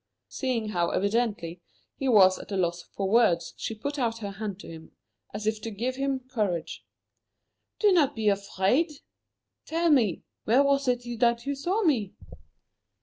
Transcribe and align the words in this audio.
Seeing 0.29 0.69
how 0.69 0.89
evidently 0.89 1.61
he 1.95 2.09
was 2.09 2.39
at 2.39 2.51
a 2.51 2.57
loss 2.57 2.81
for 2.81 3.07
words, 3.07 3.53
she 3.55 3.75
put 3.75 3.99
out 3.99 4.17
her 4.17 4.31
hand 4.31 4.59
to 4.61 4.67
him 4.67 4.93
as 5.31 5.45
if 5.45 5.61
to 5.61 5.69
give 5.69 5.95
him 5.95 6.21
courage. 6.27 6.83
"Do 7.77 7.91
not 7.91 8.15
be 8.15 8.27
afraid. 8.27 8.91
Tell 9.67 9.91
me 9.91 10.23
where 10.43 10.63
was 10.63 10.87
it 10.87 11.03
that 11.27 11.45
you 11.45 11.53
saw 11.53 11.83
me?" 11.83 12.15